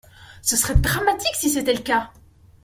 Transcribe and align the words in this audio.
Ce 0.41 0.57
serait 0.57 0.73
dramatique 0.77 1.35
si 1.35 1.51
c’était 1.51 1.75
le 1.75 1.81
cas. 1.83 2.09